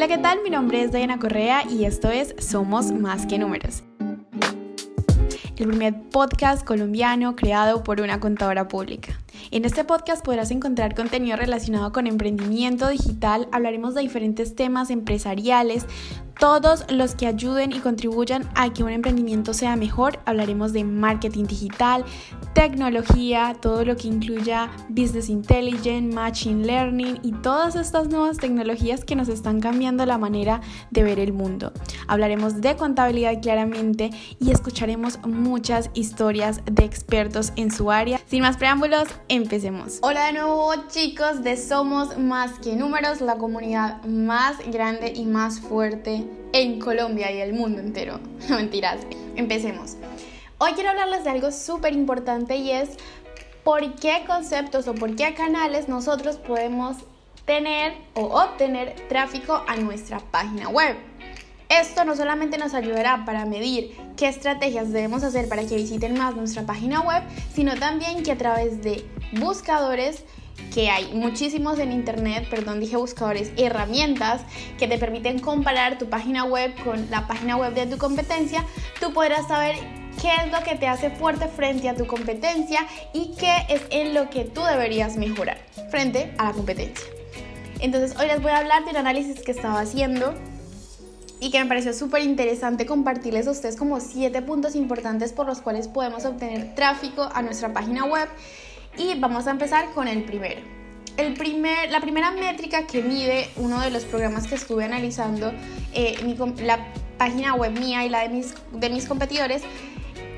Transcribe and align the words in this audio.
Hola, 0.00 0.08
¿qué 0.08 0.16
tal? 0.16 0.38
Mi 0.42 0.48
nombre 0.48 0.82
es 0.82 0.92
Diana 0.92 1.18
Correa 1.18 1.62
y 1.68 1.84
esto 1.84 2.10
es 2.10 2.34
Somos 2.38 2.90
Más 2.90 3.26
que 3.26 3.38
Números. 3.38 3.82
El 5.58 5.66
primer 5.68 5.94
podcast 6.08 6.64
colombiano 6.64 7.36
creado 7.36 7.84
por 7.84 8.00
una 8.00 8.18
contadora 8.18 8.66
pública. 8.66 9.20
En 9.50 9.66
este 9.66 9.84
podcast 9.84 10.24
podrás 10.24 10.50
encontrar 10.52 10.94
contenido 10.94 11.36
relacionado 11.36 11.92
con 11.92 12.06
emprendimiento 12.06 12.88
digital, 12.88 13.46
hablaremos 13.52 13.94
de 13.94 14.00
diferentes 14.00 14.54
temas 14.56 14.88
empresariales, 14.88 15.84
todos 16.38 16.90
los 16.90 17.14
que 17.14 17.26
ayuden 17.26 17.72
y 17.72 17.80
contribuyan 17.80 18.48
a 18.54 18.72
que 18.72 18.82
un 18.82 18.90
emprendimiento 18.90 19.52
sea 19.52 19.76
mejor. 19.76 20.18
Hablaremos 20.24 20.72
de 20.72 20.84
marketing 20.84 21.44
digital, 21.44 22.06
tecnología, 22.52 23.56
todo 23.60 23.84
lo 23.84 23.96
que 23.96 24.08
incluya 24.08 24.70
business 24.88 25.28
intelligence, 25.28 26.14
machine 26.14 26.66
learning 26.66 27.20
y 27.22 27.32
todas 27.32 27.76
estas 27.76 28.08
nuevas 28.08 28.38
tecnologías 28.38 29.04
que 29.04 29.16
nos 29.16 29.28
están 29.28 29.60
cambiando 29.60 30.04
la 30.06 30.18
manera 30.18 30.60
de 30.90 31.02
ver 31.02 31.20
el 31.20 31.32
mundo. 31.32 31.72
Hablaremos 32.08 32.60
de 32.60 32.76
contabilidad 32.76 33.40
claramente 33.40 34.10
y 34.38 34.50
escucharemos 34.50 35.18
muchas 35.26 35.90
historias 35.94 36.60
de 36.70 36.84
expertos 36.84 37.52
en 37.56 37.70
su 37.70 37.90
área. 37.90 38.20
Sin 38.26 38.42
más 38.42 38.56
preámbulos, 38.56 39.08
empecemos. 39.28 39.98
Hola 40.02 40.26
de 40.26 40.32
nuevo 40.34 40.72
chicos 40.88 41.42
de 41.42 41.56
Somos 41.56 42.18
Más 42.18 42.58
que 42.58 42.76
Números, 42.76 43.20
la 43.20 43.36
comunidad 43.36 44.02
más 44.04 44.56
grande 44.70 45.12
y 45.14 45.24
más 45.24 45.60
fuerte 45.60 46.26
en 46.52 46.80
Colombia 46.80 47.30
y 47.32 47.40
el 47.40 47.52
mundo 47.52 47.80
entero. 47.80 48.20
No 48.48 48.56
mentiras. 48.56 48.98
Empecemos. 49.36 49.96
Hoy 50.62 50.74
quiero 50.74 50.90
hablarles 50.90 51.24
de 51.24 51.30
algo 51.30 51.52
súper 51.52 51.94
importante 51.94 52.56
y 52.56 52.70
es 52.70 52.90
por 53.64 53.94
qué 53.94 54.24
conceptos 54.26 54.86
o 54.88 54.94
por 54.94 55.16
qué 55.16 55.32
canales 55.32 55.88
nosotros 55.88 56.36
podemos 56.36 56.98
tener 57.46 57.94
o 58.12 58.24
obtener 58.24 58.94
tráfico 59.08 59.64
a 59.66 59.76
nuestra 59.76 60.20
página 60.20 60.68
web. 60.68 60.96
Esto 61.70 62.04
no 62.04 62.14
solamente 62.14 62.58
nos 62.58 62.74
ayudará 62.74 63.24
para 63.24 63.46
medir 63.46 63.96
qué 64.18 64.28
estrategias 64.28 64.92
debemos 64.92 65.24
hacer 65.24 65.48
para 65.48 65.64
que 65.64 65.76
visiten 65.76 66.18
más 66.18 66.36
nuestra 66.36 66.66
página 66.66 67.00
web, 67.00 67.22
sino 67.54 67.74
también 67.76 68.22
que 68.22 68.32
a 68.32 68.36
través 68.36 68.82
de 68.82 69.08
buscadores 69.40 70.24
que 70.74 70.90
hay 70.90 71.14
muchísimos 71.14 71.78
en 71.78 71.90
internet, 71.90 72.46
perdón, 72.50 72.80
dije 72.80 72.98
buscadores, 72.98 73.50
herramientas 73.56 74.42
que 74.78 74.86
te 74.86 74.98
permiten 74.98 75.38
comparar 75.38 75.96
tu 75.96 76.10
página 76.10 76.44
web 76.44 76.74
con 76.84 77.10
la 77.10 77.26
página 77.26 77.56
web 77.56 77.72
de 77.72 77.86
tu 77.86 77.96
competencia, 77.96 78.62
tú 79.00 79.14
podrás 79.14 79.48
saber 79.48 79.99
qué 80.20 80.28
es 80.44 80.52
lo 80.52 80.62
que 80.62 80.76
te 80.76 80.86
hace 80.86 81.10
fuerte 81.10 81.48
frente 81.48 81.88
a 81.88 81.94
tu 81.94 82.06
competencia 82.06 82.86
y 83.12 83.32
qué 83.38 83.54
es 83.68 83.82
en 83.90 84.14
lo 84.14 84.28
que 84.30 84.44
tú 84.44 84.62
deberías 84.62 85.16
mejorar 85.16 85.58
frente 85.90 86.32
a 86.38 86.44
la 86.44 86.52
competencia. 86.52 87.06
Entonces 87.80 88.18
hoy 88.18 88.26
les 88.26 88.42
voy 88.42 88.50
a 88.50 88.58
hablar 88.58 88.84
de 88.84 88.90
un 88.90 88.96
análisis 88.98 89.40
que 89.40 89.52
estaba 89.52 89.80
haciendo 89.80 90.34
y 91.40 91.50
que 91.50 91.58
me 91.58 91.66
pareció 91.66 91.94
súper 91.94 92.22
interesante 92.22 92.84
compartirles 92.84 93.46
a 93.46 93.52
ustedes 93.52 93.76
como 93.76 93.98
siete 94.00 94.42
puntos 94.42 94.76
importantes 94.76 95.32
por 95.32 95.46
los 95.46 95.62
cuales 95.62 95.88
podemos 95.88 96.26
obtener 96.26 96.74
tráfico 96.74 97.28
a 97.32 97.40
nuestra 97.40 97.72
página 97.72 98.04
web 98.04 98.28
y 98.98 99.18
vamos 99.18 99.46
a 99.46 99.52
empezar 99.52 99.90
con 99.94 100.06
el 100.06 100.24
primero. 100.24 100.60
El 101.16 101.34
primer, 101.34 101.90
la 101.90 102.00
primera 102.00 102.30
métrica 102.30 102.86
que 102.86 103.02
mide 103.02 103.48
uno 103.56 103.80
de 103.80 103.90
los 103.90 104.04
programas 104.04 104.46
que 104.46 104.54
estuve 104.54 104.84
analizando, 104.84 105.52
eh, 105.92 106.18
la 106.62 106.78
página 107.18 107.54
web 107.54 107.72
mía 107.72 108.04
y 108.04 108.08
la 108.08 108.20
de 108.20 108.28
mis, 108.28 108.54
de 108.72 108.90
mis 108.90 109.06
competidores, 109.06 109.62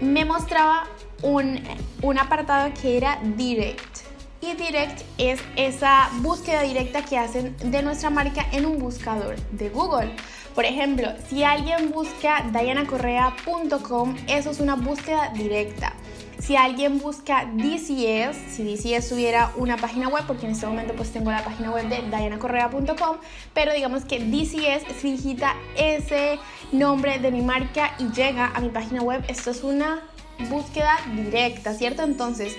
me 0.02 0.24
mostraba 0.24 0.84
un, 1.22 1.62
un 2.02 2.18
apartado 2.18 2.72
que 2.80 2.96
era 2.96 3.20
Direct. 3.36 3.98
Y 4.40 4.54
Direct 4.54 5.02
es 5.18 5.40
esa 5.54 6.10
búsqueda 6.20 6.62
directa 6.62 7.04
que 7.04 7.16
hacen 7.16 7.56
de 7.62 7.82
nuestra 7.82 8.10
marca 8.10 8.44
en 8.50 8.66
un 8.66 8.78
buscador 8.78 9.36
de 9.52 9.70
Google. 9.70 10.16
Por 10.54 10.64
ejemplo, 10.64 11.08
si 11.28 11.44
alguien 11.44 11.90
busca 11.90 12.44
dianacorrea.com, 12.52 14.16
eso 14.28 14.50
es 14.50 14.60
una 14.60 14.76
búsqueda 14.76 15.30
directa. 15.34 15.94
Si 16.38 16.56
alguien 16.56 16.98
busca 16.98 17.48
DCS, 17.54 18.36
si 18.50 18.64
DCS 18.64 19.08
tuviera 19.08 19.52
una 19.56 19.76
página 19.76 20.08
web, 20.08 20.24
porque 20.26 20.46
en 20.46 20.52
este 20.52 20.66
momento 20.66 20.92
pues 20.94 21.12
tengo 21.12 21.30
la 21.30 21.44
página 21.44 21.70
web 21.70 21.88
de 21.88 22.02
dianacorrea.com, 22.02 23.18
pero 23.54 23.72
digamos 23.72 24.04
que 24.04 24.18
DCS 24.18 25.00
si 25.00 25.12
digita 25.12 25.54
ese 25.76 26.40
nombre 26.72 27.20
de 27.20 27.30
mi 27.30 27.42
marca 27.42 27.94
y 27.98 28.08
llega 28.08 28.50
a 28.54 28.60
mi 28.60 28.70
página 28.70 29.02
web, 29.02 29.24
esto 29.28 29.52
es 29.52 29.62
una 29.62 30.02
búsqueda 30.50 30.98
directa, 31.14 31.74
¿cierto? 31.74 32.02
Entonces, 32.02 32.56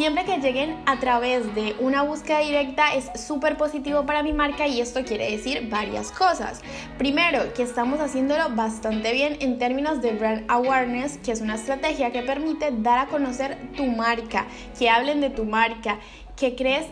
Siempre 0.00 0.24
que 0.24 0.38
lleguen 0.38 0.82
a 0.86 0.98
través 0.98 1.54
de 1.54 1.76
una 1.78 2.00
búsqueda 2.00 2.38
directa 2.38 2.94
es 2.94 3.10
súper 3.20 3.58
positivo 3.58 4.06
para 4.06 4.22
mi 4.22 4.32
marca 4.32 4.66
y 4.66 4.80
esto 4.80 5.04
quiere 5.04 5.30
decir 5.30 5.68
varias 5.68 6.10
cosas. 6.10 6.62
Primero, 6.96 7.52
que 7.52 7.62
estamos 7.62 8.00
haciéndolo 8.00 8.48
bastante 8.48 9.12
bien 9.12 9.36
en 9.40 9.58
términos 9.58 10.00
de 10.00 10.12
brand 10.12 10.50
awareness, 10.50 11.18
que 11.18 11.32
es 11.32 11.42
una 11.42 11.56
estrategia 11.56 12.12
que 12.12 12.22
permite 12.22 12.72
dar 12.78 12.98
a 12.98 13.06
conocer 13.08 13.58
tu 13.76 13.84
marca, 13.84 14.46
que 14.78 14.88
hablen 14.88 15.20
de 15.20 15.28
tu 15.28 15.44
marca, 15.44 15.98
que 16.34 16.56
crees 16.56 16.86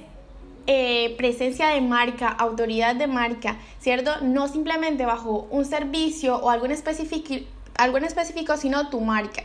eh, 0.67 1.15
presencia 1.17 1.69
de 1.69 1.81
marca, 1.81 2.29
autoridad 2.29 2.95
de 2.95 3.07
marca, 3.07 3.57
¿cierto? 3.81 4.21
No 4.21 4.49
simplemente 4.49 5.07
bajo 5.07 5.49
un 5.51 5.65
servicio 5.65 6.37
o 6.37 6.51
algo 6.51 6.67
específico, 6.67 7.37
algo 7.75 7.97
específico 7.97 8.59
sino 8.59 8.91
tu 8.91 9.01
marca. 9.01 9.45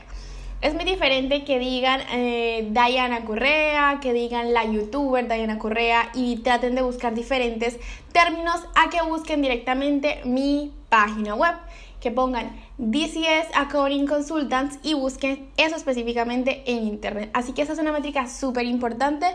Es 0.63 0.73
muy 0.73 0.85
diferente 0.85 1.43
que 1.43 1.59
digan 1.59 1.99
eh, 2.13 2.69
Diana 2.69 3.25
Correa, 3.25 3.99
que 4.01 4.13
digan 4.13 4.53
la 4.53 4.63
youtuber 4.63 5.27
Diana 5.27 5.59
Correa 5.59 6.09
y 6.13 6.37
traten 6.37 6.73
de 6.73 6.81
buscar 6.81 7.13
diferentes 7.13 7.77
términos 8.13 8.61
a 8.73 8.89
que 8.89 9.01
busquen 9.01 9.41
directamente 9.41 10.21
mi 10.23 10.71
página 10.87 11.35
web. 11.35 11.53
Que 11.99 12.11
pongan 12.11 12.55
DCS 12.77 13.53
Accounting 13.55 14.07
Consultants 14.07 14.79
y 14.83 14.93
busquen 14.93 15.49
eso 15.57 15.75
específicamente 15.75 16.63
en 16.65 16.87
internet. 16.87 17.29
Así 17.33 17.51
que 17.51 17.61
esa 17.61 17.73
es 17.73 17.79
una 17.79 17.91
métrica 17.91 18.29
súper 18.29 18.65
importante, 18.65 19.25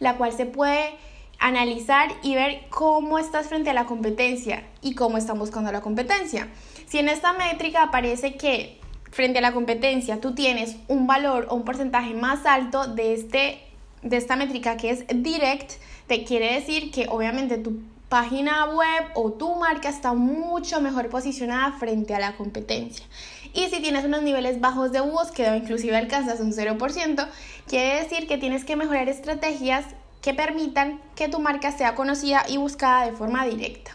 la 0.00 0.16
cual 0.16 0.32
se 0.32 0.46
puede 0.46 0.94
analizar 1.38 2.08
y 2.22 2.34
ver 2.34 2.62
cómo 2.70 3.18
estás 3.18 3.48
frente 3.48 3.68
a 3.68 3.74
la 3.74 3.84
competencia 3.84 4.64
y 4.80 4.94
cómo 4.94 5.18
están 5.18 5.38
buscando 5.38 5.70
la 5.70 5.82
competencia. 5.82 6.48
Si 6.86 6.98
en 6.98 7.10
esta 7.10 7.34
métrica 7.34 7.82
aparece 7.82 8.36
que 8.36 8.78
frente 9.10 9.38
a 9.38 9.42
la 9.42 9.52
competencia 9.52 10.20
tú 10.20 10.34
tienes 10.34 10.76
un 10.88 11.06
valor 11.06 11.46
o 11.50 11.54
un 11.54 11.64
porcentaje 11.64 12.14
más 12.14 12.46
alto 12.46 12.86
de, 12.86 13.14
este, 13.14 13.60
de 14.02 14.16
esta 14.16 14.36
métrica 14.36 14.76
que 14.76 14.90
es 14.90 15.04
direct, 15.08 15.72
te 16.06 16.24
quiere 16.24 16.54
decir 16.54 16.90
que 16.90 17.06
obviamente 17.08 17.58
tu 17.58 17.80
página 18.08 18.64
web 18.66 19.04
o 19.14 19.32
tu 19.32 19.54
marca 19.56 19.88
está 19.88 20.14
mucho 20.14 20.80
mejor 20.80 21.08
posicionada 21.08 21.72
frente 21.72 22.14
a 22.14 22.18
la 22.18 22.36
competencia. 22.36 23.04
Y 23.52 23.66
si 23.68 23.80
tienes 23.80 24.04
unos 24.04 24.22
niveles 24.22 24.60
bajos 24.60 24.92
de 24.92 25.00
búsqueda 25.00 25.52
o 25.52 25.56
inclusive 25.56 25.96
alcanzas 25.96 26.40
un 26.40 26.52
0%, 26.52 27.28
quiere 27.66 28.02
decir 28.02 28.26
que 28.26 28.38
tienes 28.38 28.64
que 28.64 28.76
mejorar 28.76 29.08
estrategias 29.08 29.84
que 30.22 30.34
permitan 30.34 31.00
que 31.14 31.28
tu 31.28 31.38
marca 31.38 31.72
sea 31.72 31.94
conocida 31.94 32.44
y 32.48 32.56
buscada 32.56 33.06
de 33.06 33.12
forma 33.12 33.46
directa. 33.46 33.92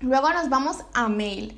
Luego 0.00 0.32
nos 0.32 0.48
vamos 0.48 0.78
a 0.92 1.08
mail. 1.08 1.56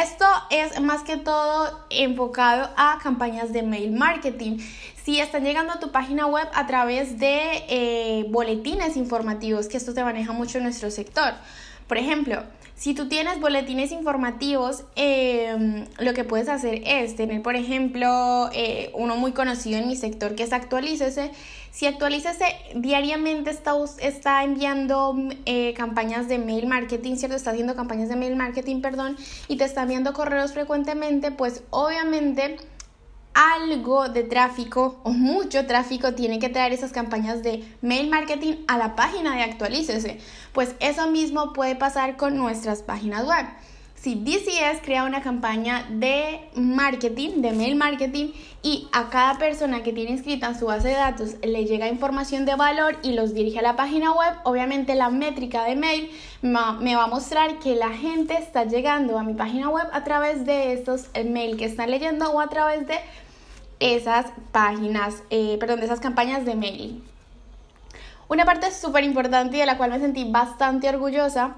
Esto 0.00 0.26
es 0.50 0.80
más 0.80 1.02
que 1.02 1.16
todo 1.16 1.84
enfocado 1.90 2.70
a 2.76 3.00
campañas 3.02 3.52
de 3.52 3.64
mail 3.64 3.90
marketing. 3.90 4.58
Si 5.02 5.18
están 5.18 5.42
llegando 5.42 5.72
a 5.72 5.80
tu 5.80 5.90
página 5.90 6.26
web 6.26 6.46
a 6.54 6.68
través 6.68 7.18
de 7.18 7.64
eh, 7.68 8.24
boletines 8.28 8.96
informativos, 8.96 9.66
que 9.66 9.76
esto 9.76 9.90
se 9.90 10.04
maneja 10.04 10.32
mucho 10.32 10.58
en 10.58 10.64
nuestro 10.64 10.92
sector. 10.92 11.34
Por 11.88 11.98
ejemplo, 11.98 12.44
si 12.78 12.94
tú 12.94 13.08
tienes 13.08 13.40
boletines 13.40 13.90
informativos, 13.90 14.84
em, 14.94 15.84
lo 15.98 16.14
que 16.14 16.22
puedes 16.22 16.48
hacer 16.48 16.80
es 16.86 17.16
tener, 17.16 17.42
por 17.42 17.56
ejemplo, 17.56 18.50
eh, 18.52 18.92
uno 18.94 19.16
muy 19.16 19.32
conocido 19.32 19.80
en 19.80 19.88
mi 19.88 19.96
sector 19.96 20.36
que 20.36 20.44
es 20.44 20.52
Actualícese. 20.52 21.32
Si 21.72 21.86
Actualícese 21.86 22.44
diariamente 22.76 23.50
está, 23.50 23.74
está 24.00 24.44
enviando 24.44 25.16
eh, 25.44 25.74
campañas 25.74 26.28
de 26.28 26.38
mail 26.38 26.68
marketing, 26.68 27.16
¿cierto? 27.16 27.34
Está 27.34 27.50
haciendo 27.50 27.74
campañas 27.74 28.08
de 28.10 28.14
mail 28.14 28.36
marketing, 28.36 28.80
perdón, 28.80 29.16
y 29.48 29.56
te 29.56 29.64
está 29.64 29.82
enviando 29.82 30.12
correos 30.12 30.52
frecuentemente, 30.52 31.32
pues 31.32 31.64
obviamente 31.70 32.58
algo 33.38 34.08
de 34.08 34.24
tráfico 34.24 34.98
o 35.04 35.10
mucho 35.10 35.64
tráfico 35.64 36.12
tiene 36.12 36.40
que 36.40 36.48
traer 36.48 36.72
esas 36.72 36.90
campañas 36.90 37.44
de 37.44 37.62
mail 37.82 38.10
marketing 38.10 38.54
a 38.66 38.76
la 38.78 38.96
página 38.96 39.36
de 39.36 39.42
Actualícese. 39.42 40.18
Pues 40.52 40.74
eso 40.80 41.08
mismo 41.08 41.52
puede 41.52 41.76
pasar 41.76 42.16
con 42.16 42.36
nuestras 42.36 42.82
páginas 42.82 43.24
web. 43.24 43.46
Si 43.94 44.14
DCS 44.16 44.80
crea 44.84 45.04
una 45.04 45.22
campaña 45.22 45.86
de 45.90 46.48
marketing, 46.54 47.42
de 47.42 47.52
mail 47.52 47.76
marketing, 47.76 48.28
y 48.62 48.88
a 48.92 49.08
cada 49.08 49.38
persona 49.38 49.82
que 49.82 49.92
tiene 49.92 50.12
inscrita 50.12 50.48
en 50.48 50.58
su 50.58 50.66
base 50.66 50.88
de 50.88 50.94
datos 50.94 51.36
le 51.42 51.64
llega 51.64 51.88
información 51.88 52.44
de 52.44 52.54
valor 52.54 52.96
y 53.02 53.12
los 53.12 53.34
dirige 53.34 53.60
a 53.60 53.62
la 53.62 53.76
página 53.76 54.12
web, 54.12 54.34
obviamente 54.44 54.94
la 54.94 55.10
métrica 55.10 55.64
de 55.64 55.76
mail 55.76 56.10
me 56.42 56.96
va 56.96 57.04
a 57.04 57.06
mostrar 57.06 57.58
que 57.60 57.76
la 57.76 57.90
gente 57.90 58.34
está 58.34 58.64
llegando 58.64 59.18
a 59.18 59.22
mi 59.22 59.34
página 59.34 59.68
web 59.68 59.86
a 59.92 60.02
través 60.02 60.44
de 60.44 60.72
estos 60.72 61.08
mail 61.24 61.56
que 61.56 61.66
están 61.66 61.90
leyendo 61.90 62.30
o 62.30 62.40
a 62.40 62.48
través 62.48 62.86
de 62.86 62.98
esas 63.80 64.26
páginas, 64.52 65.22
eh, 65.30 65.56
perdón, 65.58 65.80
de 65.80 65.86
esas 65.86 65.98
campañas 66.00 66.44
de 66.44 66.54
mail. 66.54 67.02
Una 68.28 68.44
parte 68.44 68.70
súper 68.70 69.02
importante 69.04 69.56
y 69.56 69.60
de 69.60 69.66
la 69.66 69.78
cual 69.78 69.90
me 69.90 69.98
sentí 69.98 70.30
bastante 70.30 70.88
orgullosa 70.88 71.56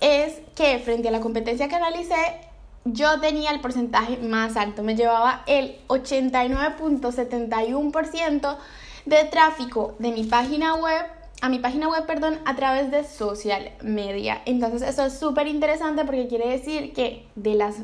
es 0.00 0.40
que 0.54 0.78
frente 0.78 1.08
a 1.08 1.10
la 1.10 1.20
competencia 1.20 1.68
que 1.68 1.76
analicé, 1.76 2.40
yo 2.84 3.20
tenía 3.20 3.50
el 3.50 3.60
porcentaje 3.60 4.16
más 4.18 4.56
alto, 4.56 4.82
me 4.82 4.94
llevaba 4.94 5.42
el 5.46 5.76
89.71% 5.88 8.56
de 9.04 9.24
tráfico 9.24 9.94
de 9.98 10.12
mi 10.12 10.24
página 10.24 10.76
web 10.76 11.04
a 11.42 11.48
mi 11.48 11.58
página 11.58 11.88
web, 11.88 12.06
perdón, 12.06 12.38
a 12.44 12.56
través 12.56 12.90
de 12.90 13.04
social 13.04 13.70
media. 13.82 14.42
Entonces, 14.46 14.82
eso 14.82 15.06
es 15.06 15.18
súper 15.18 15.46
interesante 15.46 16.04
porque 16.04 16.28
quiere 16.28 16.48
decir 16.48 16.92
que 16.92 17.26
de 17.34 17.54
las 17.54 17.76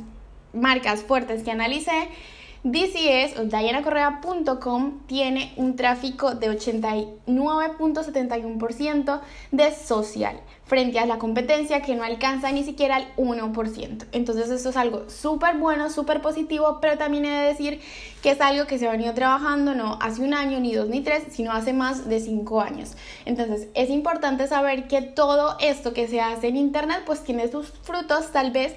marcas 0.53 1.03
fuertes 1.03 1.43
que 1.43 1.51
analicé, 1.51 2.09
DCS 2.65 3.39
o 3.41 3.45
DianaCorrea.com 3.45 5.01
tiene 5.07 5.53
un 5.57 5.75
tráfico 5.75 6.37
de 6.37 6.49
89.71% 6.49 9.21
de 9.51 9.75
social 9.75 10.39
frente 10.65 11.01
a 11.01 11.07
la 11.07 11.19
competencia 11.19 11.83
que 11.83 11.97
no 11.97 12.05
alcanza 12.05 12.53
ni 12.53 12.63
siquiera 12.63 12.99
el 12.99 13.07
1%. 13.17 14.07
Entonces 14.13 14.49
esto 14.49 14.69
es 14.71 14.77
algo 14.77 15.11
súper 15.11 15.57
bueno, 15.57 15.91
súper 15.91 16.23
positivo, 16.23 16.79
pero 16.81 16.97
también 16.97 17.25
he 17.25 17.31
de 17.31 17.49
decir 17.49 17.81
que 18.23 18.31
es 18.31 18.41
algo 18.41 18.67
que 18.67 18.79
se 18.79 18.87
ha 18.87 18.93
venido 18.93 19.13
trabajando 19.13 19.75
no 19.75 19.99
hace 20.01 20.23
un 20.23 20.33
año, 20.33 20.61
ni 20.61 20.73
dos, 20.73 20.89
ni 20.89 21.01
tres, 21.01 21.25
sino 21.31 21.51
hace 21.53 21.73
más 21.73 22.09
de 22.09 22.21
cinco 22.21 22.61
años. 22.61 22.93
Entonces 23.25 23.67
es 23.75 23.91
importante 23.91 24.47
saber 24.47 24.87
que 24.87 25.03
todo 25.03 25.57
esto 25.59 25.93
que 25.93 26.07
se 26.07 26.21
hace 26.21 26.47
en 26.47 26.57
Internet 26.57 27.03
pues 27.05 27.25
tiene 27.25 27.49
sus 27.49 27.73
frutos 27.83 28.31
tal 28.31 28.53
vez 28.53 28.77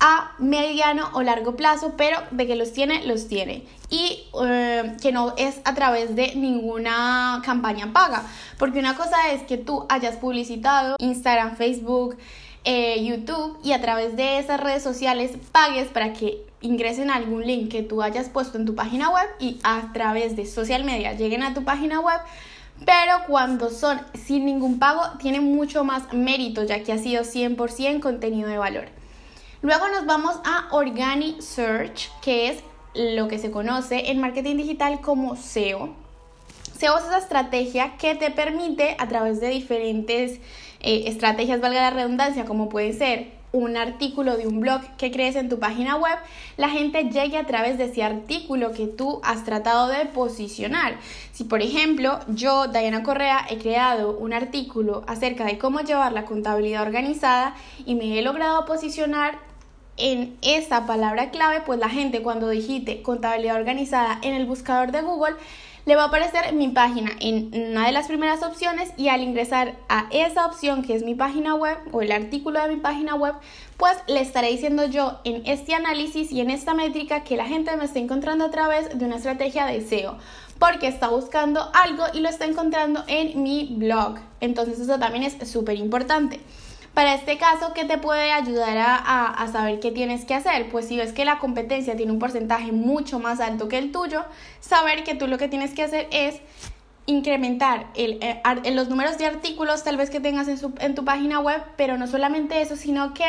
a 0.00 0.32
mediano 0.38 1.08
o 1.14 1.22
largo 1.22 1.56
plazo, 1.56 1.94
pero 1.96 2.18
de 2.30 2.46
que 2.46 2.56
los 2.56 2.72
tiene, 2.72 3.06
los 3.06 3.28
tiene. 3.28 3.66
Y 3.90 4.24
eh, 4.44 4.96
que 5.00 5.12
no 5.12 5.34
es 5.36 5.60
a 5.64 5.74
través 5.74 6.14
de 6.16 6.34
ninguna 6.34 7.42
campaña 7.44 7.92
paga. 7.92 8.24
Porque 8.58 8.78
una 8.78 8.96
cosa 8.96 9.30
es 9.32 9.42
que 9.42 9.56
tú 9.56 9.86
hayas 9.88 10.16
publicitado 10.16 10.96
Instagram, 10.98 11.56
Facebook, 11.56 12.16
eh, 12.64 13.04
YouTube 13.04 13.58
y 13.62 13.72
a 13.72 13.80
través 13.82 14.16
de 14.16 14.38
esas 14.38 14.58
redes 14.58 14.82
sociales 14.82 15.32
pagues 15.52 15.88
para 15.88 16.14
que 16.14 16.46
ingresen 16.62 17.10
algún 17.10 17.46
link 17.46 17.70
que 17.70 17.82
tú 17.82 18.02
hayas 18.02 18.30
puesto 18.30 18.56
en 18.56 18.64
tu 18.64 18.74
página 18.74 19.10
web 19.10 19.28
y 19.38 19.58
a 19.64 19.92
través 19.92 20.34
de 20.34 20.46
social 20.46 20.82
media 20.82 21.12
lleguen 21.12 21.42
a 21.42 21.52
tu 21.52 21.62
página 21.64 22.00
web. 22.00 22.20
Pero 22.86 23.18
cuando 23.28 23.70
son 23.70 24.00
sin 24.14 24.46
ningún 24.46 24.78
pago, 24.78 25.02
tiene 25.18 25.40
mucho 25.40 25.84
más 25.84 26.12
mérito 26.12 26.64
ya 26.64 26.82
que 26.82 26.92
ha 26.92 26.98
sido 26.98 27.22
100% 27.22 28.00
contenido 28.00 28.48
de 28.48 28.58
valor. 28.58 28.86
Luego 29.64 29.88
nos 29.88 30.04
vamos 30.04 30.36
a 30.44 30.68
Organic 30.72 31.40
Search, 31.40 32.10
que 32.20 32.50
es 32.50 32.62
lo 32.94 33.28
que 33.28 33.38
se 33.38 33.50
conoce 33.50 34.10
en 34.10 34.20
marketing 34.20 34.58
digital 34.58 35.00
como 35.00 35.36
SEO. 35.36 35.94
SEO 36.78 36.98
es 36.98 37.04
esa 37.04 37.16
estrategia 37.16 37.96
que 37.96 38.14
te 38.14 38.30
permite 38.30 38.94
a 38.98 39.08
través 39.08 39.40
de 39.40 39.48
diferentes 39.48 40.32
eh, 40.80 41.04
estrategias, 41.06 41.62
valga 41.62 41.80
la 41.80 41.96
redundancia, 41.96 42.44
como 42.44 42.68
puede 42.68 42.92
ser 42.92 43.32
un 43.52 43.78
artículo 43.78 44.36
de 44.36 44.46
un 44.46 44.60
blog 44.60 44.82
que 44.98 45.10
crees 45.10 45.34
en 45.34 45.48
tu 45.48 45.58
página 45.58 45.96
web, 45.96 46.18
la 46.58 46.68
gente 46.68 47.04
llegue 47.04 47.38
a 47.38 47.46
través 47.46 47.78
de 47.78 47.84
ese 47.84 48.02
artículo 48.02 48.72
que 48.72 48.86
tú 48.86 49.20
has 49.22 49.44
tratado 49.44 49.88
de 49.88 50.04
posicionar. 50.04 50.96
Si 51.32 51.44
por 51.44 51.62
ejemplo 51.62 52.18
yo, 52.28 52.66
Diana 52.66 53.02
Correa, 53.02 53.46
he 53.48 53.56
creado 53.56 54.18
un 54.18 54.34
artículo 54.34 55.04
acerca 55.06 55.46
de 55.46 55.56
cómo 55.56 55.80
llevar 55.80 56.12
la 56.12 56.26
contabilidad 56.26 56.82
organizada 56.82 57.54
y 57.86 57.94
me 57.94 58.18
he 58.18 58.22
logrado 58.22 58.66
posicionar 58.66 59.38
en 59.96 60.36
esa 60.42 60.86
palabra 60.86 61.30
clave, 61.30 61.62
pues 61.64 61.78
la 61.78 61.88
gente 61.88 62.22
cuando 62.22 62.48
digite 62.48 63.02
contabilidad 63.02 63.56
organizada 63.56 64.18
en 64.22 64.34
el 64.34 64.46
buscador 64.46 64.92
de 64.92 65.02
Google, 65.02 65.36
le 65.86 65.96
va 65.96 66.04
a 66.04 66.06
aparecer 66.06 66.54
mi 66.54 66.68
página 66.68 67.10
en 67.20 67.50
una 67.70 67.86
de 67.86 67.92
las 67.92 68.06
primeras 68.06 68.42
opciones 68.42 68.90
y 68.96 69.08
al 69.08 69.22
ingresar 69.22 69.76
a 69.88 70.06
esa 70.10 70.46
opción 70.46 70.82
que 70.82 70.94
es 70.94 71.04
mi 71.04 71.14
página 71.14 71.54
web 71.54 71.76
o 71.92 72.00
el 72.00 72.10
artículo 72.10 72.60
de 72.60 72.74
mi 72.74 72.80
página 72.80 73.14
web, 73.14 73.34
pues 73.76 73.96
le 74.06 74.20
estaré 74.20 74.48
diciendo 74.48 74.86
yo 74.86 75.20
en 75.24 75.42
este 75.44 75.74
análisis 75.74 76.32
y 76.32 76.40
en 76.40 76.48
esta 76.48 76.72
métrica 76.72 77.22
que 77.22 77.36
la 77.36 77.44
gente 77.44 77.76
me 77.76 77.84
está 77.84 77.98
encontrando 77.98 78.46
a 78.46 78.50
través 78.50 78.98
de 78.98 79.04
una 79.04 79.16
estrategia 79.16 79.66
de 79.66 79.82
SEO 79.82 80.16
porque 80.58 80.86
está 80.86 81.08
buscando 81.08 81.70
algo 81.74 82.04
y 82.14 82.20
lo 82.20 82.28
está 82.28 82.46
encontrando 82.46 83.04
en 83.06 83.42
mi 83.42 83.74
blog. 83.76 84.16
Entonces 84.40 84.78
eso 84.78 84.98
también 84.98 85.24
es 85.24 85.36
súper 85.50 85.76
importante. 85.76 86.40
Para 86.94 87.14
este 87.14 87.38
caso, 87.38 87.72
¿qué 87.74 87.84
te 87.84 87.98
puede 87.98 88.30
ayudar 88.30 88.78
a, 88.78 89.48
saber 89.50 89.80
qué 89.80 89.90
tienes 89.90 90.24
que 90.24 90.34
hacer? 90.34 90.68
Pues 90.70 90.86
si 90.86 90.96
ves 90.96 91.12
que 91.12 91.24
la 91.24 91.40
competencia 91.40 91.96
tiene 91.96 92.12
un 92.12 92.20
porcentaje 92.20 92.70
mucho 92.70 93.18
más 93.18 93.40
alto 93.40 93.68
que 93.68 93.78
el 93.78 93.90
tuyo, 93.90 94.24
saber 94.60 95.02
que 95.02 95.16
tú 95.16 95.26
lo 95.26 95.36
que 95.36 95.48
tienes 95.48 95.74
que 95.74 95.82
hacer 95.82 96.06
es 96.12 96.40
incrementar 97.06 97.88
el, 97.96 98.20
eh, 98.22 98.40
los 98.72 98.88
números 98.88 99.18
de 99.18 99.26
artículos 99.26 99.82
tal 99.82 99.96
vez 99.96 100.08
que 100.08 100.20
tengas 100.20 100.46
en, 100.46 100.56
en 100.78 100.94
tu 100.94 101.04
página 101.04 101.40
web, 101.40 101.60
pero 101.76 101.98
no 101.98 102.06
solamente 102.06 102.62
eso, 102.62 102.76
sino 102.76 103.12
que 103.12 103.26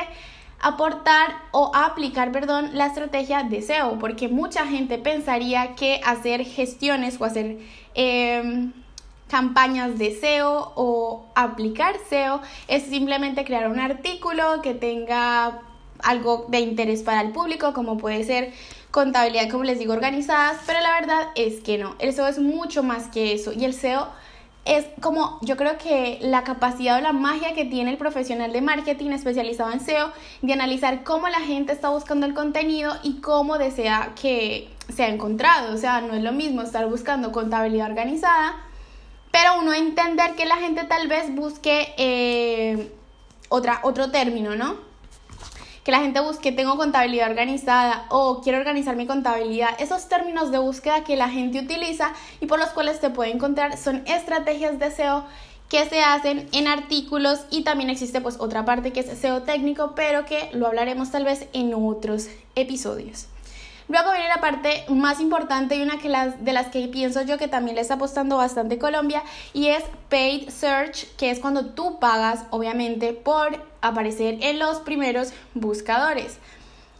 aportar 0.61 1.35
o 1.51 1.71
aplicar, 1.73 2.31
perdón, 2.31 2.69
la 2.73 2.85
estrategia 2.85 3.43
de 3.43 3.63
SEO, 3.63 3.97
porque 3.97 4.27
mucha 4.27 4.67
gente 4.67 4.99
pensaría 4.99 5.73
que 5.73 6.01
hacer 6.05 6.45
gestiones 6.45 7.19
o 7.19 7.25
hacer... 7.25 7.57
Eh, 7.95 8.69
campañas 9.29 9.97
de 9.97 10.11
SEO 10.19 10.73
o 10.75 11.25
aplicar 11.35 11.95
SEO 12.09 12.41
es 12.67 12.83
simplemente 12.83 13.43
crear 13.45 13.69
un 13.69 13.79
artículo 13.79 14.61
que 14.61 14.73
tenga 14.73 15.61
algo 15.99 16.45
de 16.49 16.59
interés 16.59 17.03
para 17.03 17.21
el 17.21 17.31
público, 17.31 17.73
como 17.73 17.97
puede 17.97 18.23
ser 18.23 18.53
contabilidad, 18.91 19.49
como 19.49 19.63
les 19.63 19.79
digo, 19.79 19.93
organizadas, 19.93 20.57
pero 20.65 20.79
la 20.81 20.93
verdad 20.99 21.27
es 21.35 21.61
que 21.61 21.77
no, 21.77 21.95
el 21.99 22.13
SEO 22.13 22.27
es 22.27 22.39
mucho 22.39 22.83
más 22.83 23.07
que 23.07 23.33
eso 23.33 23.51
y 23.51 23.65
el 23.65 23.73
SEO 23.73 24.07
es 24.65 24.87
como 24.99 25.37
yo 25.41 25.57
creo 25.57 25.77
que 25.77 26.17
la 26.21 26.43
capacidad 26.43 26.97
o 26.97 27.01
la 27.01 27.13
magia 27.13 27.53
que 27.53 27.65
tiene 27.65 27.91
el 27.91 27.97
profesional 27.97 28.51
de 28.51 28.61
marketing 28.61 29.11
especializado 29.11 29.71
en 29.71 29.79
SEO 29.79 30.11
de 30.41 30.53
analizar 30.53 31.03
cómo 31.03 31.29
la 31.29 31.39
gente 31.39 31.71
está 31.71 31.89
buscando 31.89 32.25
el 32.25 32.33
contenido 32.33 32.93
y 33.03 33.21
cómo 33.21 33.59
desea 33.59 34.13
que 34.19 34.69
sea 34.93 35.09
encontrado. 35.09 35.73
O 35.73 35.77
sea, 35.77 36.01
no 36.01 36.15
es 36.15 36.23
lo 36.23 36.31
mismo 36.31 36.63
estar 36.63 36.87
buscando 36.87 37.31
contabilidad 37.31 37.89
organizada 37.89 38.64
pero 39.35 39.59
uno 39.59 39.73
entender 39.73 40.35
que 40.35 40.45
la 40.45 40.55
gente 40.55 40.85
tal 40.85 41.09
vez 41.09 41.35
busque 41.35 41.93
eh, 41.97 42.89
otra, 43.49 43.81
otro 43.83 44.09
término, 44.09 44.55
¿no? 44.55 44.77
Que 45.83 45.91
la 45.91 45.99
gente 45.99 46.21
busque, 46.21 46.53
tengo 46.53 46.77
contabilidad 46.77 47.29
organizada 47.29 48.05
o 48.11 48.39
quiero 48.41 48.59
organizar 48.59 48.95
mi 48.95 49.05
contabilidad. 49.05 49.71
Esos 49.77 50.07
términos 50.07 50.51
de 50.51 50.59
búsqueda 50.59 51.03
que 51.03 51.17
la 51.17 51.27
gente 51.27 51.59
utiliza 51.59 52.13
y 52.39 52.45
por 52.45 52.59
los 52.59 52.69
cuales 52.69 53.01
te 53.01 53.09
puede 53.09 53.31
encontrar 53.31 53.77
son 53.77 54.03
estrategias 54.07 54.79
de 54.79 54.89
SEO 54.89 55.25
que 55.67 55.83
se 55.83 56.01
hacen 56.01 56.47
en 56.53 56.69
artículos 56.69 57.41
y 57.51 57.63
también 57.63 57.89
existe 57.89 58.21
pues 58.21 58.37
otra 58.39 58.63
parte 58.63 58.93
que 58.93 59.01
es 59.01 59.19
SEO 59.19 59.43
técnico, 59.43 59.95
pero 59.97 60.23
que 60.23 60.49
lo 60.53 60.65
hablaremos 60.65 61.11
tal 61.11 61.25
vez 61.25 61.49
en 61.51 61.73
otros 61.73 62.29
episodios. 62.55 63.27
Luego 63.87 64.11
viene 64.11 64.27
la 64.27 64.41
parte 64.41 64.83
más 64.89 65.19
importante 65.19 65.75
y 65.75 65.83
una 65.83 65.99
que 65.99 66.09
las, 66.09 66.43
de 66.43 66.53
las 66.53 66.67
que 66.67 66.87
pienso 66.87 67.21
yo 67.21 67.37
que 67.37 67.47
también 67.47 67.75
le 67.75 67.81
está 67.81 67.95
apostando 67.95 68.37
bastante 68.37 68.79
Colombia 68.79 69.21
y 69.53 69.67
es 69.67 69.83
paid 70.09 70.49
search, 70.49 71.05
que 71.17 71.29
es 71.29 71.39
cuando 71.39 71.67
tú 71.67 71.99
pagas 71.99 72.45
obviamente 72.49 73.13
por 73.13 73.63
aparecer 73.81 74.39
en 74.41 74.57
los 74.57 74.79
primeros 74.79 75.33
buscadores. 75.53 76.39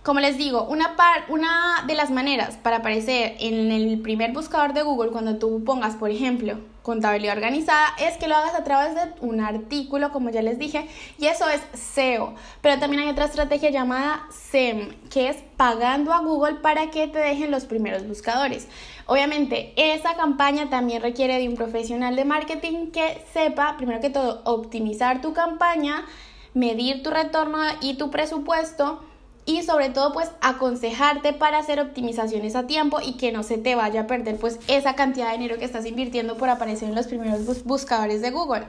Como 0.04 0.20
les 0.20 0.38
digo, 0.38 0.66
una, 0.66 0.96
par, 0.96 1.26
una 1.30 1.84
de 1.88 1.96
las 1.96 2.12
maneras 2.12 2.58
para 2.58 2.78
aparecer 2.78 3.36
en 3.40 3.72
el 3.72 4.00
primer 4.02 4.34
buscador 4.34 4.74
de 4.74 4.84
Google 4.84 5.10
cuando 5.10 5.38
tú 5.38 5.64
pongas, 5.64 5.96
por 5.96 6.12
ejemplo, 6.12 6.60
contabilidad 6.86 7.36
organizada, 7.36 7.88
es 7.98 8.16
que 8.18 8.28
lo 8.28 8.36
hagas 8.36 8.54
a 8.54 8.64
través 8.64 8.94
de 8.94 9.02
un 9.20 9.42
artículo, 9.42 10.12
como 10.12 10.30
ya 10.30 10.44
les 10.44 10.60
dije, 10.60 10.88
y 11.18 11.26
eso 11.26 11.50
es 11.50 11.60
SEO. 11.74 12.36
Pero 12.62 12.80
también 12.80 13.02
hay 13.02 13.10
otra 13.10 13.26
estrategia 13.26 13.72
llamada 13.72 14.28
SEM, 14.30 14.92
que 15.10 15.30
es 15.30 15.38
pagando 15.58 16.14
a 16.14 16.20
Google 16.20 16.58
para 16.62 16.92
que 16.92 17.08
te 17.08 17.18
dejen 17.18 17.50
los 17.50 17.66
primeros 17.66 18.08
buscadores. 18.08 18.68
Obviamente, 19.08 19.74
esa 19.76 20.16
campaña 20.16 20.70
también 20.70 21.02
requiere 21.02 21.40
de 21.40 21.50
un 21.50 21.56
profesional 21.56 22.16
de 22.16 22.24
marketing 22.24 22.92
que 22.92 23.26
sepa, 23.34 23.78
primero 23.78 24.00
que 24.00 24.12
todo, 24.12 24.44
optimizar 24.46 25.22
tu 25.22 25.34
campaña, 25.34 26.06
medir 26.54 27.02
tu 27.02 27.10
retorno 27.10 27.58
y 27.82 27.96
tu 27.96 28.12
presupuesto 28.12 29.02
y 29.46 29.64
sobre 29.64 29.90
todo 29.90 30.12
pues 30.12 30.32
aconsejarte 30.42 31.34
para 31.34 31.60
hacer 31.60 31.80
optimizaciones 31.80 32.56
a 32.56 32.68
tiempo 32.68 33.00
y 33.02 33.14
que 33.14 33.32
no 33.32 33.44
se 33.44 33.58
te 33.58 33.76
vaya 33.76 34.02
a 34.02 34.08
perder 34.08 34.38
pues 34.38 34.60
esa 34.68 34.96
cantidad 34.96 35.28
de 35.28 35.38
dinero 35.38 35.60
que 35.60 35.66
estás 35.66 35.86
invirtiendo 35.86 36.38
por 36.38 36.50
aparecer 36.50 36.90
en 36.90 36.96
los 36.96 37.08
primeros 37.08 37.64
buscadores 37.64 38.22
de 38.22 38.32
Google. 38.32 38.66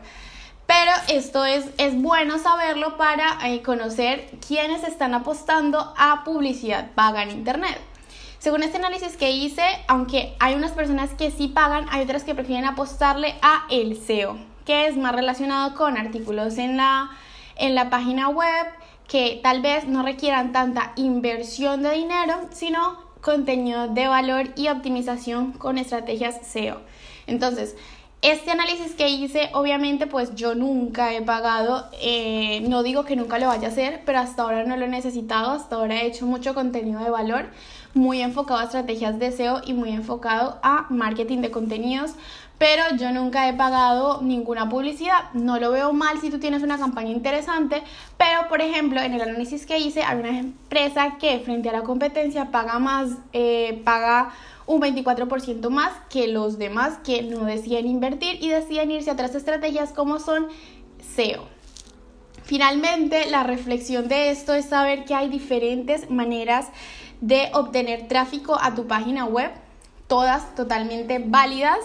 Pero 0.67 0.91
esto 1.09 1.45
es, 1.45 1.65
es 1.79 2.01
bueno 2.01 2.39
saberlo 2.39 2.97
para 2.97 3.39
eh, 3.49 3.63
conocer 3.63 4.29
quiénes 4.47 4.83
están 4.83 5.15
apostando 5.15 5.95
a 5.97 6.25
publicidad 6.25 6.91
paga 6.95 7.23
en 7.23 7.31
Internet. 7.31 7.79
Según 8.39 8.63
este 8.63 8.77
análisis 8.77 9.17
que 9.17 9.31
hice, 9.31 9.65
aunque 9.89 10.35
hay 10.41 10.55
unas 10.55 10.73
personas 10.73 11.11
que 11.11 11.31
sí 11.31 11.49
pagan, 11.49 11.87
hay 11.91 12.03
otras 12.03 12.25
que 12.25 12.35
prefieren 12.35 12.65
apostarle 12.65 13.37
a 13.43 13.65
el 13.71 13.97
SEO, 13.97 14.37
que 14.65 14.87
es 14.87 14.97
más 14.97 15.15
relacionado 15.15 15.75
con 15.75 15.97
artículos 15.97 16.59
en 16.59 16.77
la, 16.77 17.11
en 17.57 17.75
la 17.75 17.89
página 17.89 18.29
web, 18.29 18.67
que 19.09 19.41
tal 19.43 19.63
vez 19.63 19.87
no 19.87 20.03
requieran 20.03 20.53
tanta 20.53 20.93
inversión 20.97 21.83
de 21.83 21.93
dinero, 21.93 22.35
sino 22.51 22.99
contenido 23.21 23.89
de 23.89 24.07
valor 24.09 24.51
y 24.57 24.69
optimización 24.69 25.53
con 25.53 25.79
estrategias 25.79 26.39
SEO. 26.47 26.81
Entonces, 27.27 27.77
Este 28.23 28.51
análisis 28.51 28.95
que 28.95 29.09
hice, 29.09 29.51
obviamente, 29.53 30.07
pues 30.07 30.35
yo 30.35 30.55
nunca 30.55 31.15
he 31.15 31.23
pagado, 31.23 31.89
eh, 32.01 32.61
no 32.69 32.83
digo 32.83 33.05
que 33.05 33.15
nunca 33.15 33.39
lo 33.39 33.47
vaya 33.47 33.69
a 33.69 33.71
hacer, 33.71 34.03
pero 34.05 34.19
hasta 34.19 34.43
ahora 34.43 34.65
no 34.65 34.77
lo 34.77 34.87
he 34.87 34.89
necesitado, 34.89 35.53
hasta 35.53 35.77
ahora 35.77 36.01
he 36.03 36.07
hecho 36.07 36.27
mucho 36.27 36.55
contenido 36.55 37.05
de 37.05 37.11
valor, 37.11 37.51
muy 37.97 38.21
enfocado 38.21 38.61
a 38.61 38.65
estrategias 38.65 39.19
de 39.19 39.33
SEO 39.33 39.63
y 39.65 39.73
muy 39.73 39.91
enfocado 39.91 40.59
a 40.63 40.87
marketing 40.91 41.39
de 41.39 41.51
contenidos, 41.51 42.13
pero 42.59 42.83
yo 42.97 43.11
nunca 43.11 43.49
he 43.49 43.55
pagado 43.55 44.21
ninguna 44.23 44.69
publicidad. 44.69 45.33
No 45.33 45.59
lo 45.59 45.73
veo 45.73 45.93
mal 45.93 46.21
si 46.21 46.31
tú 46.31 46.39
tienes 46.39 46.63
una 46.63 46.79
campaña 46.79 47.11
interesante, 47.11 47.83
pero 48.17 48.49
por 48.49 48.61
ejemplo, 48.61 49.01
en 49.01 49.15
el 49.15 49.23
análisis 49.23 49.67
que 49.67 49.79
hice, 49.79 50.03
hay 50.03 50.19
una 50.19 50.39
empresa 50.39 51.17
que 51.19 51.41
frente 51.41 51.71
a 51.71 51.73
la 51.73 51.83
competencia 51.83 52.51
paga 52.51 52.79
más, 52.79 53.11
eh, 53.33 53.81
paga 53.85 54.31
un 54.67 54.81
24% 54.81 55.71
más 55.71 55.93
que 56.11 56.29
los 56.29 56.59
demás 56.59 56.99
que 57.05 57.23
no 57.23 57.45
deciden 57.45 57.87
invertir 57.87 58.43
y 58.43 58.51
deciden 58.51 58.91
irse 58.91 59.11
a 59.11 59.15
otras 59.15 59.35
estrategias 59.35 59.93
como 59.93 60.19
son 60.19 60.49
SEO. 61.15 61.57
Finalmente, 62.47 63.29
la 63.29 63.43
reflexión 63.43 64.07
de 64.07 64.31
esto 64.31 64.55
es 64.55 64.67
saber 64.67 65.05
que 65.05 65.15
hay 65.15 65.29
diferentes 65.29 66.11
maneras 66.11 66.69
de 67.21 67.51
obtener 67.55 68.09
tráfico 68.09 68.59
a 68.61 68.75
tu 68.75 68.87
página 68.87 69.25
web, 69.25 69.51
todas 70.07 70.55
totalmente 70.55 71.19
válidas. 71.19 71.79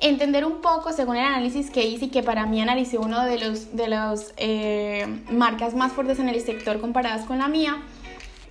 Entender 0.00 0.44
un 0.44 0.60
poco, 0.60 0.92
según 0.92 1.16
el 1.16 1.24
análisis 1.24 1.70
que 1.70 1.86
hice 1.86 2.06
y 2.06 2.08
que 2.08 2.22
para 2.22 2.46
mí 2.46 2.60
analicé 2.60 2.98
uno 2.98 3.24
de 3.24 3.38
los, 3.38 3.74
de 3.76 3.88
los 3.88 4.34
eh, 4.36 5.06
marcas 5.30 5.74
más 5.74 5.92
fuertes 5.92 6.18
en 6.18 6.28
el 6.28 6.40
sector 6.40 6.80
comparadas 6.80 7.24
con 7.24 7.38
la 7.38 7.48
mía, 7.48 7.80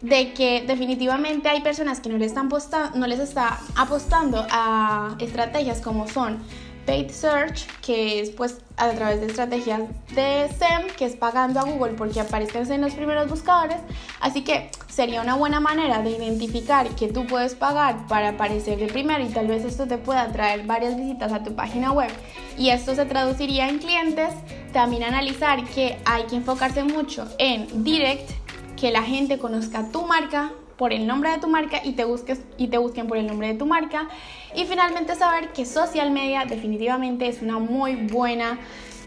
de 0.01 0.33
que 0.33 0.63
definitivamente 0.65 1.49
hay 1.49 1.61
personas 1.61 1.99
que 1.99 2.09
no, 2.09 2.17
le 2.17 2.25
están 2.25 2.49
no 2.95 3.07
les 3.07 3.19
está 3.19 3.59
apostando 3.75 4.45
a 4.49 5.15
estrategias 5.19 5.79
como 5.81 6.07
son 6.07 6.39
paid 6.85 7.09
search, 7.09 7.67
que 7.81 8.19
es 8.19 8.29
pues 8.29 8.59
a 8.77 8.89
través 8.91 9.21
de 9.21 9.27
estrategias 9.27 9.81
de 10.15 10.49
SEM, 10.57 10.87
que 10.97 11.05
es 11.05 11.15
pagando 11.15 11.59
a 11.59 11.63
Google 11.63 11.93
porque 11.93 12.19
aparezcas 12.19 12.69
en 12.69 12.81
los 12.81 12.93
primeros 12.93 13.29
buscadores. 13.29 13.77
Así 14.19 14.43
que 14.43 14.71
sería 14.89 15.21
una 15.21 15.35
buena 15.35 15.59
manera 15.59 16.01
de 16.01 16.11
identificar 16.11 16.87
que 16.95 17.07
tú 17.07 17.25
puedes 17.27 17.55
pagar 17.55 18.07
para 18.07 18.29
aparecer 18.29 18.79
de 18.79 18.87
primero 18.87 19.23
y 19.23 19.29
tal 19.29 19.47
vez 19.47 19.65
esto 19.65 19.87
te 19.87 19.97
pueda 19.97 20.31
traer 20.31 20.65
varias 20.65 20.97
visitas 20.97 21.31
a 21.31 21.43
tu 21.43 21.55
página 21.55 21.91
web 21.91 22.09
y 22.57 22.69
esto 22.69 22.95
se 22.95 23.05
traduciría 23.05 23.69
en 23.69 23.79
clientes. 23.79 24.33
También 24.71 25.03
analizar 25.03 25.63
que 25.65 25.97
hay 26.05 26.23
que 26.23 26.35
enfocarse 26.35 26.83
mucho 26.83 27.27
en 27.37 27.83
direct, 27.83 28.31
que 28.75 28.91
la 28.91 29.03
gente 29.03 29.37
conozca 29.37 29.89
tu 29.91 30.03
marca 30.03 30.51
por 30.77 30.93
el 30.93 31.07
nombre 31.07 31.31
de 31.31 31.37
tu 31.37 31.47
marca 31.47 31.81
y 31.83 31.93
te, 31.93 32.05
busques, 32.05 32.41
y 32.57 32.67
te 32.67 32.77
busquen 32.77 33.07
por 33.07 33.17
el 33.17 33.27
nombre 33.27 33.47
de 33.47 33.55
tu 33.55 33.65
marca. 33.65 34.09
Y 34.55 34.65
finalmente 34.65 35.15
saber 35.15 35.49
que 35.53 35.65
social 35.65 36.11
media 36.11 36.45
definitivamente 36.45 37.27
es 37.27 37.41
una 37.41 37.59
muy 37.59 37.95
buena 37.95 38.59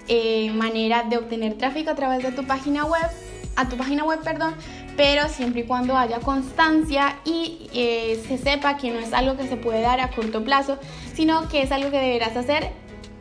eh, 0.08 0.50
manera 0.52 1.02
de 1.02 1.16
obtener 1.16 1.54
tráfico 1.58 1.90
a 1.90 1.94
través 1.94 2.22
de 2.22 2.32
tu 2.32 2.46
página 2.46 2.84
web, 2.84 3.10
a 3.56 3.68
tu 3.68 3.76
página 3.76 4.04
web, 4.04 4.20
perdón, 4.22 4.54
pero 4.96 5.28
siempre 5.28 5.62
y 5.62 5.64
cuando 5.64 5.96
haya 5.96 6.20
constancia 6.20 7.16
y 7.24 7.68
eh, 7.74 8.22
se 8.26 8.38
sepa 8.38 8.76
que 8.76 8.90
no 8.90 8.98
es 8.98 9.12
algo 9.12 9.36
que 9.36 9.46
se 9.46 9.56
puede 9.56 9.80
dar 9.80 10.00
a 10.00 10.10
corto 10.10 10.44
plazo, 10.44 10.78
sino 11.14 11.48
que 11.48 11.62
es 11.62 11.72
algo 11.72 11.90
que 11.90 11.98
deberás 11.98 12.36
hacer 12.36 12.70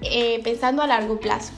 eh, 0.02 0.42
pensando 0.44 0.82
a 0.84 0.88
largo 0.88 1.20
plazo. 1.20 1.54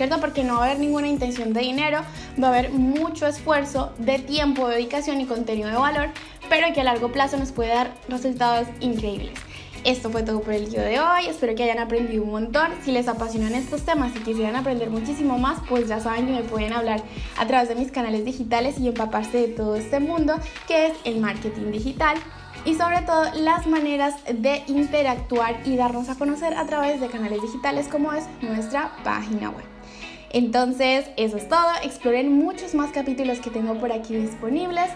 ¿Cierto? 0.00 0.18
Porque 0.18 0.44
no 0.44 0.54
va 0.54 0.62
a 0.62 0.64
haber 0.68 0.78
ninguna 0.78 1.08
intención 1.08 1.52
de 1.52 1.60
dinero, 1.60 1.98
va 2.42 2.46
a 2.46 2.50
haber 2.52 2.70
mucho 2.70 3.26
esfuerzo 3.26 3.92
de 3.98 4.18
tiempo, 4.18 4.66
dedicación 4.66 5.20
y 5.20 5.26
contenido 5.26 5.68
de 5.68 5.76
valor, 5.76 6.08
pero 6.48 6.72
que 6.72 6.80
a 6.80 6.84
largo 6.84 7.12
plazo 7.12 7.36
nos 7.36 7.52
puede 7.52 7.74
dar 7.74 7.92
resultados 8.08 8.66
increíbles. 8.80 9.38
Esto 9.84 10.08
fue 10.08 10.22
todo 10.22 10.40
por 10.40 10.54
el 10.54 10.70
día 10.70 10.80
de 10.84 11.00
hoy, 11.00 11.26
espero 11.28 11.54
que 11.54 11.64
hayan 11.64 11.80
aprendido 11.80 12.22
un 12.22 12.30
montón. 12.30 12.70
Si 12.82 12.92
les 12.92 13.08
apasionan 13.08 13.54
estos 13.54 13.82
temas 13.82 14.16
y 14.16 14.20
quisieran 14.20 14.56
aprender 14.56 14.88
muchísimo 14.88 15.36
más, 15.36 15.58
pues 15.68 15.86
ya 15.86 16.00
saben 16.00 16.24
que 16.24 16.32
me 16.32 16.44
pueden 16.44 16.72
hablar 16.72 17.02
a 17.36 17.46
través 17.46 17.68
de 17.68 17.74
mis 17.74 17.92
canales 17.92 18.24
digitales 18.24 18.80
y 18.80 18.88
empaparse 18.88 19.36
de 19.36 19.48
todo 19.48 19.76
este 19.76 20.00
mundo 20.00 20.36
que 20.66 20.86
es 20.86 20.92
el 21.04 21.20
marketing 21.20 21.72
digital 21.72 22.16
y 22.64 22.74
sobre 22.74 23.02
todo 23.02 23.24
las 23.34 23.66
maneras 23.66 24.14
de 24.24 24.62
interactuar 24.66 25.60
y 25.66 25.76
darnos 25.76 26.08
a 26.08 26.14
conocer 26.14 26.54
a 26.54 26.64
través 26.64 27.02
de 27.02 27.08
canales 27.08 27.42
digitales 27.42 27.86
como 27.86 28.14
es 28.14 28.24
nuestra 28.40 28.92
página 29.04 29.50
web. 29.50 29.79
Entonces, 30.30 31.06
eso 31.16 31.36
es 31.36 31.48
todo. 31.48 31.68
Exploren 31.82 32.32
muchos 32.32 32.74
más 32.74 32.90
capítulos 32.92 33.40
que 33.40 33.50
tengo 33.50 33.74
por 33.74 33.92
aquí 33.92 34.14
disponibles. 34.14 34.90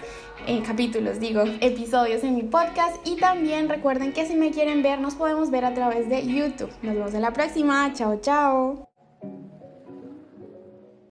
Eh, 0.46 0.62
capítulos, 0.64 1.20
digo, 1.20 1.42
episodios 1.60 2.22
en 2.24 2.34
mi 2.36 2.42
podcast. 2.42 2.96
Y 3.06 3.16
también 3.16 3.68
recuerden 3.68 4.12
que 4.12 4.26
si 4.26 4.36
me 4.36 4.50
quieren 4.50 4.82
ver, 4.82 5.00
nos 5.00 5.14
podemos 5.14 5.50
ver 5.50 5.64
a 5.64 5.74
través 5.74 6.08
de 6.08 6.26
YouTube. 6.26 6.70
Nos 6.82 6.94
vemos 6.94 7.14
en 7.14 7.22
la 7.22 7.32
próxima. 7.32 7.92
Chao, 7.94 8.20
chao. 8.20 8.93